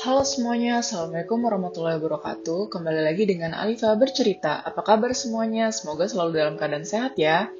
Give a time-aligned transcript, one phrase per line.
[0.00, 2.72] Halo semuanya, Assalamualaikum warahmatullahi wabarakatuh.
[2.72, 4.56] Kembali lagi dengan Alifa bercerita.
[4.64, 5.68] Apa kabar semuanya?
[5.76, 7.52] Semoga selalu dalam keadaan sehat ya.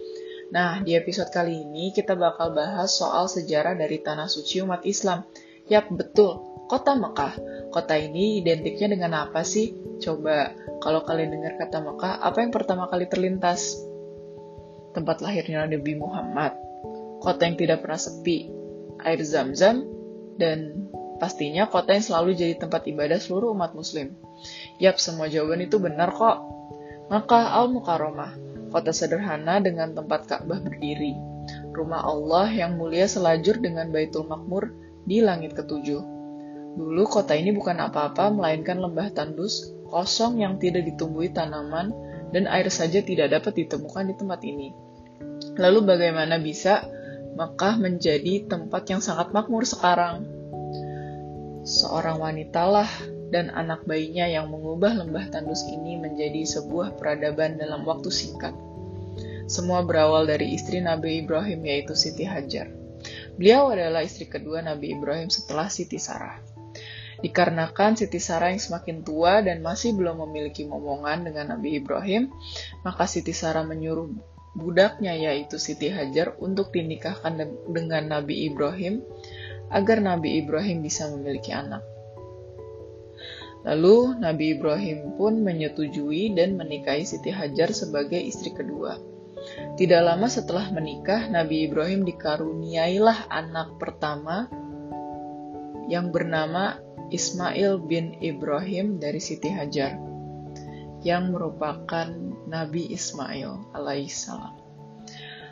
[0.48, 5.29] Nah, di episode kali ini kita bakal bahas soal sejarah dari tanah suci umat Islam.
[5.68, 7.36] Yap, betul, kota Mekah.
[7.76, 9.77] Kota ini identiknya dengan apa sih?
[10.00, 13.77] Coba, kalau kalian dengar kata Mekah, apa yang pertama kali terlintas?
[14.96, 16.57] Tempat lahirnya Nabi Muhammad,
[17.20, 18.49] kota yang tidak pernah sepi,
[19.04, 19.85] air zam-zam,
[20.41, 20.88] dan
[21.20, 24.16] Pastinya kota yang selalu jadi tempat ibadah seluruh umat muslim.
[24.80, 26.40] Yap, semua jawaban itu benar kok.
[27.12, 28.32] Maka Al-Mukarramah,
[28.72, 31.12] kota sederhana dengan tempat Ka'bah berdiri.
[31.76, 34.72] Rumah Allah yang mulia selajur dengan Baitul Makmur
[35.05, 36.00] di langit ketujuh.
[36.80, 41.91] Dulu kota ini bukan apa-apa melainkan lembah tandus kosong yang tidak ditumbuhi tanaman
[42.30, 44.70] dan air saja tidak dapat ditemukan di tempat ini.
[45.58, 46.86] Lalu bagaimana bisa
[47.34, 50.39] Mekah menjadi tempat yang sangat makmur sekarang?
[51.70, 52.90] Seorang wanitalah
[53.30, 58.50] dan anak bayinya yang mengubah lembah tandus ini menjadi sebuah peradaban dalam waktu singkat.
[59.46, 62.66] Semua berawal dari istri Nabi Ibrahim yaitu Siti Hajar.
[63.38, 66.42] Beliau adalah istri kedua Nabi Ibrahim setelah Siti Sarah.
[67.22, 72.34] Dikarenakan Siti Sarah yang semakin tua dan masih belum memiliki momongan dengan Nabi Ibrahim,
[72.82, 74.10] maka Siti Sarah menyuruh
[74.58, 77.38] budaknya yaitu Siti Hajar untuk dinikahkan
[77.70, 79.06] dengan Nabi Ibrahim
[79.70, 81.82] agar Nabi Ibrahim bisa memiliki anak.
[83.60, 88.96] Lalu Nabi Ibrahim pun menyetujui dan menikahi Siti Hajar sebagai istri kedua.
[89.77, 94.48] Tidak lama setelah menikah, Nabi Ibrahim dikaruniailah anak pertama
[95.88, 96.77] yang bernama
[97.10, 99.96] Ismail bin Ibrahim dari Siti Hajar,
[101.02, 102.12] yang merupakan
[102.46, 104.59] Nabi Ismail alaihissalam.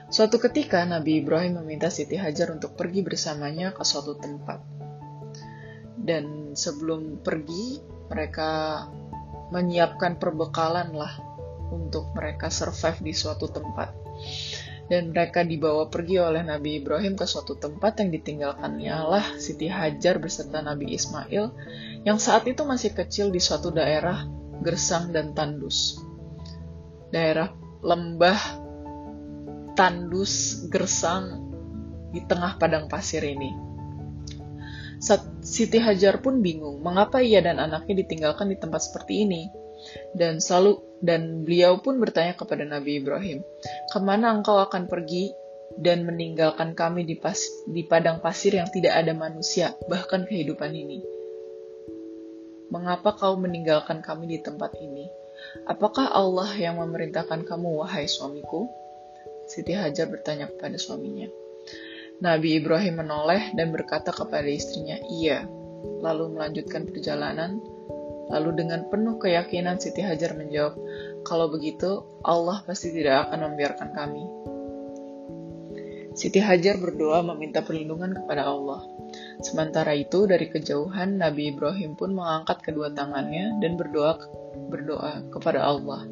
[0.08, 4.64] Suatu ketika Nabi Ibrahim meminta Siti Hajar untuk pergi bersamanya ke suatu tempat.
[6.00, 8.84] Dan sebelum pergi, mereka
[9.52, 11.12] menyiapkan perbekalan lah
[11.68, 13.92] untuk mereka survive di suatu tempat.
[14.88, 20.16] Dan mereka dibawa pergi oleh Nabi Ibrahim ke suatu tempat yang ditinggalkannya lah Siti Hajar
[20.16, 21.52] beserta Nabi Ismail
[22.08, 24.24] yang saat itu masih kecil di suatu daerah
[24.64, 26.00] gersang dan tandus.
[27.12, 27.52] Daerah
[27.84, 28.67] lembah
[29.78, 31.46] tandus gersang
[32.10, 33.54] di tengah padang pasir ini.
[35.38, 39.46] Siti Hajar pun bingung mengapa ia dan anaknya ditinggalkan di tempat seperti ini.
[40.10, 43.46] Dan selalu dan beliau pun bertanya kepada Nabi Ibrahim,
[43.94, 45.30] "Ke mana engkau akan pergi
[45.78, 47.38] dan meninggalkan kami di, pas,
[47.70, 50.98] di padang pasir yang tidak ada manusia, bahkan kehidupan ini?
[52.74, 55.06] Mengapa kau meninggalkan kami di tempat ini?
[55.70, 58.66] Apakah Allah yang memerintahkan kamu, wahai suamiku?"
[59.48, 61.26] Siti Hajar bertanya kepada suaminya.
[62.20, 65.48] Nabi Ibrahim menoleh dan berkata kepada istrinya, "Iya."
[66.04, 67.62] Lalu melanjutkan perjalanan.
[68.28, 70.76] Lalu dengan penuh keyakinan Siti Hajar menjawab,
[71.24, 74.24] "Kalau begitu, Allah pasti tidak akan membiarkan kami."
[76.18, 78.82] Siti Hajar berdoa meminta perlindungan kepada Allah.
[79.40, 84.18] Sementara itu, dari kejauhan Nabi Ibrahim pun mengangkat kedua tangannya dan berdoa
[84.68, 86.04] berdoa kepada Allah.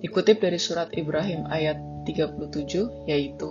[0.00, 1.76] Dikutip dari surat Ibrahim ayat
[2.10, 3.48] 37 yaitu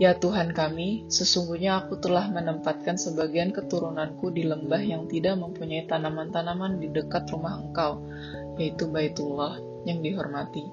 [0.00, 6.80] Ya Tuhan kami, sesungguhnya aku telah menempatkan sebagian keturunanku di lembah yang tidak mempunyai tanaman-tanaman
[6.80, 8.00] di dekat rumah Engkau,
[8.56, 10.64] yaitu Baitullah yang dihormati.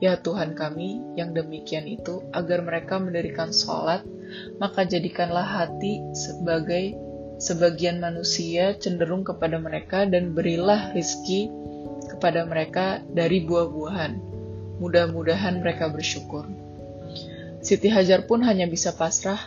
[0.00, 4.08] Ya Tuhan kami, yang demikian itu, agar mereka mendirikan sholat,
[4.56, 6.96] maka jadikanlah hati sebagai
[7.36, 11.52] sebagian manusia cenderung kepada mereka dan berilah rizki
[12.08, 14.32] kepada mereka dari buah-buahan
[14.82, 16.42] Mudah-mudahan mereka bersyukur.
[17.62, 19.38] Siti Hajar pun hanya bisa pasrah,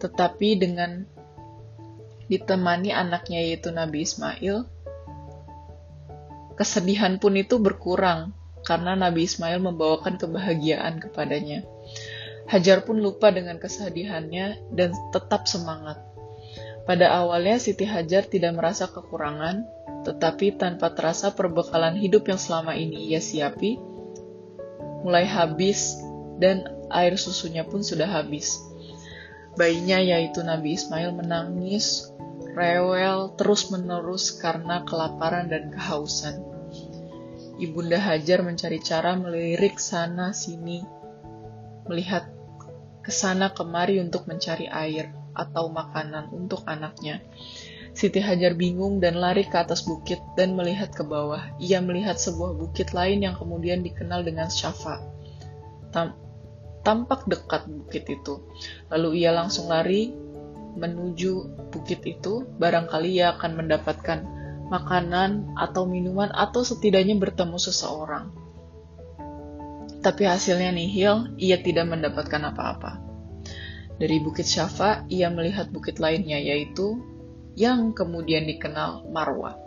[0.00, 1.04] tetapi dengan
[2.32, 4.64] ditemani anaknya yaitu Nabi Ismail,
[6.56, 8.32] kesedihan pun itu berkurang
[8.64, 11.64] karena Nabi Ismail membawakan kebahagiaan kepadanya.
[12.48, 16.00] Hajar pun lupa dengan kesedihannya dan tetap semangat.
[16.88, 19.68] Pada awalnya Siti Hajar tidak merasa kekurangan,
[20.08, 23.76] tetapi tanpa terasa perbekalan hidup yang selama ini ia siapi,
[25.04, 26.00] mulai habis
[26.40, 28.60] dan air susunya pun sudah habis.
[29.58, 32.14] Bayinya yaitu Nabi Ismail menangis,
[32.54, 36.42] rewel terus-menerus karena kelaparan dan kehausan.
[37.58, 40.86] Ibunda Hajar mencari cara melirik sana sini,
[41.90, 42.30] melihat
[43.02, 47.18] ke sana kemari untuk mencari air atau makanan untuk anaknya.
[47.98, 51.50] Siti Hajar bingung dan lari ke atas bukit dan melihat ke bawah.
[51.58, 55.02] Ia melihat sebuah bukit lain yang kemudian dikenal dengan Syafa.
[56.88, 58.40] Tampak dekat bukit itu.
[58.88, 60.08] Lalu ia langsung lari
[60.72, 64.24] menuju bukit itu, barangkali ia akan mendapatkan
[64.72, 68.32] makanan, atau minuman, atau setidaknya bertemu seseorang.
[70.00, 73.04] Tapi hasilnya nihil, ia tidak mendapatkan apa-apa.
[73.98, 77.02] Dari Bukit Syafa, ia melihat bukit lainnya, yaitu
[77.58, 79.58] yang kemudian dikenal Marwah.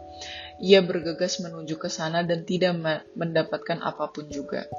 [0.63, 2.77] Ia bergegas menuju ke sana dan tidak
[3.17, 4.69] mendapatkan apa pun juga.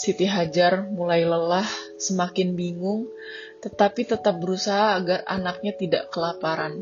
[0.00, 1.68] Siti Hajar mulai lelah,
[2.00, 3.12] semakin bingung,
[3.60, 6.80] tetapi tetap berusaha agar anaknya tidak kelaparan.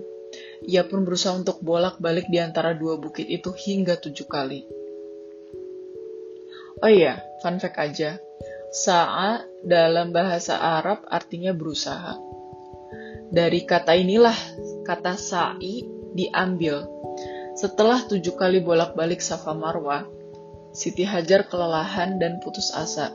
[0.62, 4.62] Ia pun berusaha untuk bolak-balik di antara dua bukit itu hingga tujuh kali.
[6.78, 8.22] Oh iya, fun fact aja.
[8.70, 12.14] Sa'a dalam bahasa Arab artinya berusaha.
[13.34, 14.38] Dari kata inilah
[14.86, 15.82] kata sa'i
[16.14, 16.86] diambil.
[17.58, 20.06] Setelah tujuh kali bolak-balik Safa Marwah,
[20.78, 23.10] Siti Hajar kelelahan dan putus asa.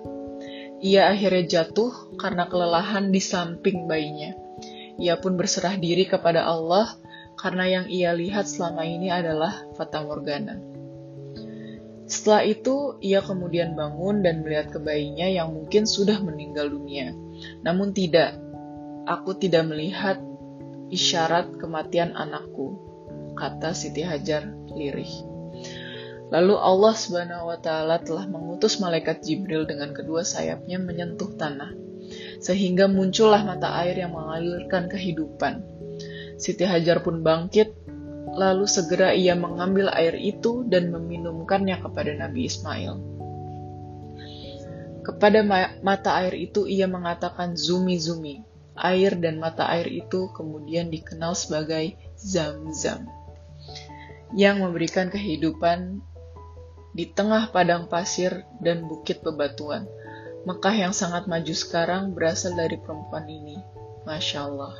[0.83, 4.35] Ia akhirnya jatuh karena kelelahan di samping bayinya.
[4.99, 6.91] Ia pun berserah diri kepada Allah
[7.39, 10.59] karena yang ia lihat selama ini adalah Fata Morgana.
[12.03, 17.15] Setelah itu, ia kemudian bangun dan melihat ke bayinya yang mungkin sudah meninggal dunia.
[17.63, 18.35] Namun tidak,
[19.07, 20.19] aku tidak melihat
[20.91, 22.75] isyarat kematian anakku,
[23.39, 25.32] kata Siti Hajar lirih.
[26.33, 31.77] Lalu Allah Subhanahu wa taala telah mengutus malaikat Jibril dengan kedua sayapnya menyentuh tanah,
[32.41, 35.61] sehingga muncullah mata air yang mengalirkan kehidupan.
[36.41, 37.83] Siti Hajar pun bangkit
[38.33, 42.93] Lalu segera ia mengambil air itu dan meminumkannya kepada Nabi Ismail.
[45.05, 45.45] Kepada
[45.85, 48.41] mata air itu ia mengatakan Zumi Zumi.
[48.73, 53.05] Air dan mata air itu kemudian dikenal sebagai Zam-Zam.
[54.33, 56.01] Yang memberikan kehidupan
[56.93, 59.89] di tengah padang pasir dan bukit bebatuan.
[60.45, 63.57] Mekah yang sangat maju sekarang berasal dari perempuan ini.
[64.05, 64.75] Masya Allah.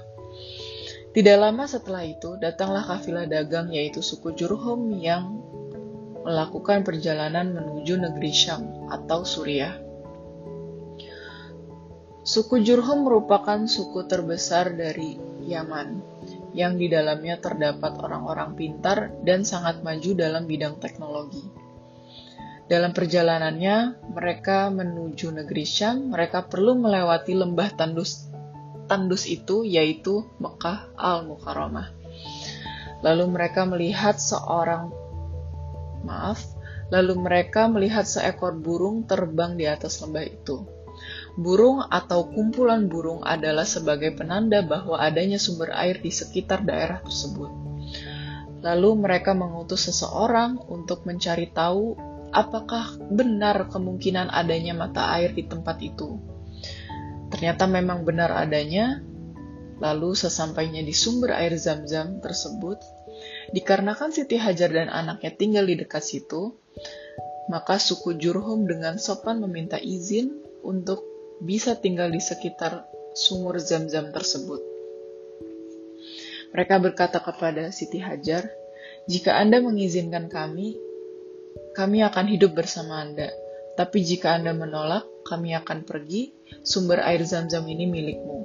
[1.14, 5.42] Tidak lama setelah itu, datanglah kafilah dagang yaitu suku Jurhum yang
[6.26, 9.78] melakukan perjalanan menuju negeri Syam atau Suriah.
[12.24, 16.00] Suku Jurhum merupakan suku terbesar dari Yaman,
[16.56, 21.63] yang di dalamnya terdapat orang-orang pintar dan sangat maju dalam bidang teknologi.
[22.74, 28.34] Dalam perjalanannya, mereka menuju negeri Syam, mereka perlu melewati lembah tandus
[28.90, 31.94] tandus itu yaitu Mekah Al-Mukarramah.
[33.06, 34.90] Lalu mereka melihat seorang
[36.02, 36.42] maaf,
[36.90, 40.66] lalu mereka melihat seekor burung terbang di atas lembah itu.
[41.38, 47.54] Burung atau kumpulan burung adalah sebagai penanda bahwa adanya sumber air di sekitar daerah tersebut.
[48.66, 55.78] Lalu mereka mengutus seseorang untuk mencari tahu apakah benar kemungkinan adanya mata air di tempat
[55.86, 56.18] itu.
[57.30, 59.00] Ternyata memang benar adanya.
[59.82, 62.80] Lalu sesampainya di sumber air zam-zam tersebut,
[63.52, 66.56] dikarenakan Siti Hajar dan anaknya tinggal di dekat situ,
[67.52, 71.04] maka suku Jurhum dengan sopan meminta izin untuk
[71.44, 72.88] bisa tinggal di sekitar
[73.18, 74.62] sumur zam-zam tersebut.
[76.54, 78.46] Mereka berkata kepada Siti Hajar,
[79.10, 80.78] "Jika Anda mengizinkan kami,
[81.74, 83.30] kami akan hidup bersama Anda.
[83.74, 86.30] Tapi jika Anda menolak, kami akan pergi.
[86.62, 88.40] Sumber air zam-zam ini milikmu.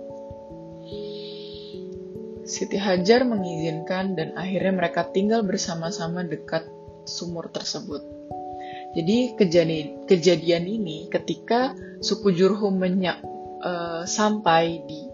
[2.49, 6.65] Siti Hajar mengizinkan dan akhirnya mereka tinggal bersama-sama dekat
[7.05, 8.01] sumur tersebut.
[8.97, 13.21] Jadi kejadian, ini ketika suku Jurhum menyak,
[13.61, 15.05] uh, sampai di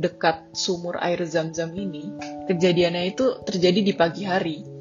[0.00, 2.08] dekat sumur air zam-zam ini,
[2.48, 4.77] kejadiannya itu terjadi di pagi hari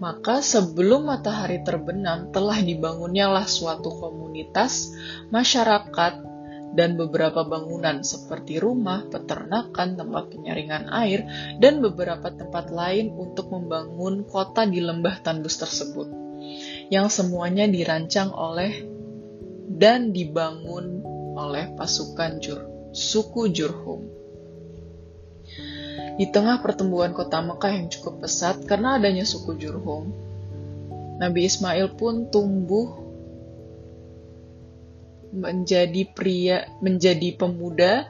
[0.00, 4.96] maka sebelum matahari terbenam telah dibangunnyalah suatu komunitas,
[5.28, 6.26] masyarakat,
[6.72, 11.26] dan beberapa bangunan seperti rumah, peternakan, tempat penyaringan air,
[11.58, 16.08] dan beberapa tempat lain untuk membangun kota di lembah tandus tersebut,
[16.88, 18.86] yang semuanya dirancang oleh
[19.70, 21.02] dan dibangun
[21.34, 22.60] oleh pasukan Jur,
[22.94, 24.19] suku Jurhum.
[26.20, 30.12] Di tengah pertumbuhan kota Mekah yang cukup pesat karena adanya suku Jurhum,
[31.16, 33.00] Nabi Ismail pun tumbuh
[35.32, 38.04] menjadi pria, menjadi pemuda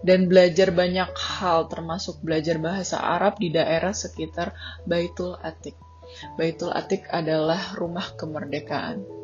[0.00, 4.56] dan belajar banyak hal termasuk belajar bahasa Arab di daerah sekitar
[4.88, 5.76] Baitul Atik.
[6.40, 9.21] Baitul Atik adalah rumah kemerdekaan.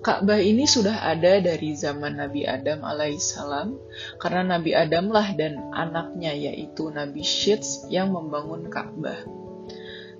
[0.00, 3.76] Ka'bah ini sudah ada dari zaman Nabi Adam alaihissalam,
[4.16, 9.20] karena Nabi Adamlah dan anaknya yaitu Nabi Syits yang membangun Ka'bah.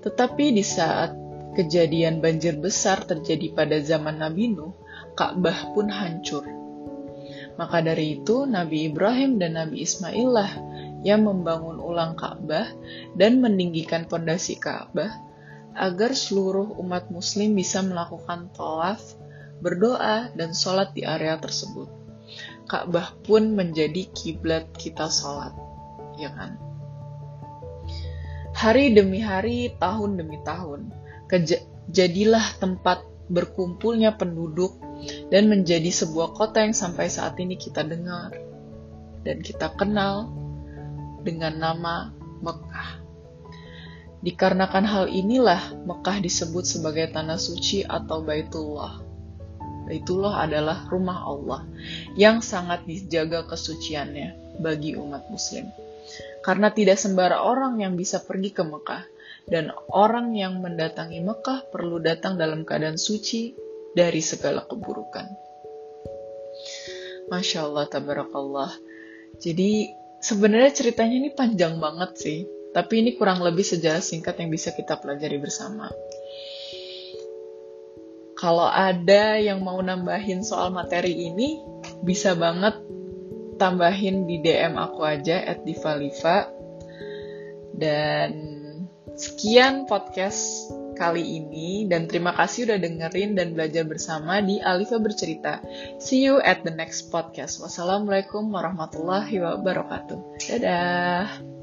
[0.05, 1.17] Tetapi di saat
[1.57, 4.77] kejadian banjir besar terjadi pada zaman Nabi Nuh,
[5.17, 6.45] Ka'bah pun hancur.
[7.57, 10.53] Maka dari itu Nabi Ibrahim dan Nabi Ismail lah
[11.01, 12.69] yang membangun ulang Ka'bah
[13.17, 15.13] dan meninggikan pondasi Ka'bah
[15.73, 19.01] agar seluruh umat muslim bisa melakukan tawaf,
[19.61, 21.89] berdoa, dan sholat di area tersebut.
[22.67, 25.53] Ka'bah pun menjadi kiblat kita sholat,
[26.17, 26.57] ya kan?
[28.57, 30.93] Hari demi hari, tahun demi tahun,
[31.91, 34.79] jadilah tempat berkumpulnya penduduk
[35.31, 38.35] dan menjadi sebuah kota yang sampai saat ini kita dengar
[39.23, 40.29] dan kita kenal
[41.23, 43.01] dengan nama Mekah.
[44.21, 49.10] Dikarenakan hal inilah Mekah disebut sebagai tanah suci atau Baitullah.
[49.91, 51.67] Baitullah adalah rumah Allah
[52.15, 55.67] yang sangat dijaga kesuciannya bagi umat muslim.
[56.47, 59.03] Karena tidak sembara orang yang bisa pergi ke Mekah,
[59.51, 63.51] dan orang yang mendatangi Mekah perlu datang dalam keadaan suci
[63.91, 65.27] dari segala keburukan.
[67.27, 68.71] Masya Allah, tabarakallah.
[69.43, 69.91] Jadi
[70.23, 72.39] sebenarnya ceritanya ini panjang banget sih,
[72.71, 75.91] tapi ini kurang lebih sejarah singkat yang bisa kita pelajari bersama.
[78.41, 81.61] Kalau ada yang mau nambahin soal materi ini,
[82.01, 82.81] bisa banget
[83.61, 86.49] tambahin di DM aku aja at divaliva.
[87.77, 88.61] Dan
[89.21, 95.61] Sekian podcast kali ini dan terima kasih udah dengerin dan belajar bersama di Alifa Bercerita.
[96.01, 97.61] See you at the next podcast.
[97.61, 100.41] Wassalamualaikum warahmatullahi wabarakatuh.
[100.49, 101.60] Dadah.